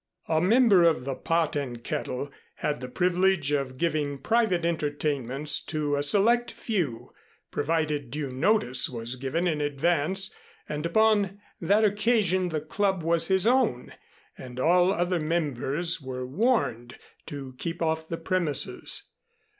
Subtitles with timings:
[0.27, 5.95] A member of the "Pot and Kettle" had the privilege of giving private entertainments to
[5.95, 7.11] a select few,
[7.51, 10.33] provided due notice was given in advance,
[10.67, 13.93] and upon that occasion the Club was his own
[14.35, 16.97] and all other members were warned
[17.27, 19.03] to keep off the premises.